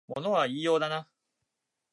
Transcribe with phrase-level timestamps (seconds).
[0.07, 1.07] 物は言いようだな